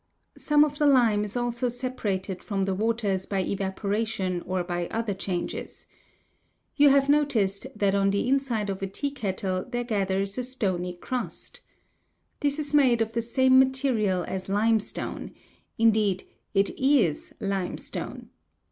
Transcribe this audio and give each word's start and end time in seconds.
Some 0.39 0.63
of 0.63 0.79
the 0.79 0.87
lime 0.87 1.23
is 1.23 1.37
also 1.37 1.69
separated 1.69 2.41
from 2.41 2.63
the 2.63 2.73
waters 2.73 3.27
by 3.27 3.41
evaporation 3.43 4.41
or 4.47 4.63
by 4.63 4.87
other 4.89 5.13
changes. 5.13 5.85
You 6.75 6.89
have 6.89 7.07
noticed 7.07 7.67
that 7.75 7.93
on 7.93 8.09
the 8.09 8.27
inside 8.27 8.71
of 8.71 8.81
a 8.81 8.87
tea 8.87 9.11
kettle 9.11 9.63
there 9.63 9.83
gathers 9.83 10.39
a 10.39 10.43
stony 10.43 10.93
crust. 10.95 11.59
This 12.39 12.57
is 12.57 12.73
made 12.73 13.03
of 13.03 13.13
the 13.13 13.21
same 13.21 13.59
material 13.59 14.23
as 14.23 14.49
limestone 14.49 15.35
indeed, 15.77 16.23
it 16.55 16.71
is 16.79 17.31
limestone. 17.39 18.29